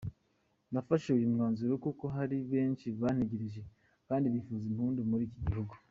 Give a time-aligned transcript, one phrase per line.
[0.71, 3.61] Nafashe uyu mwanzuro kuko hari benshi bantegereje
[4.07, 5.73] kandi bifuza impinduka muri iki gihugu.